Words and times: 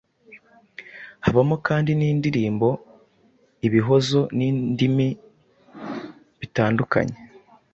Habamo 1.25 1.55
kandi 1.67 1.91
n’indirimbo, 1.99 2.67
ibihozo, 3.67 4.19
n’ibindi 4.37 5.07
bitandukanye. 6.39 7.17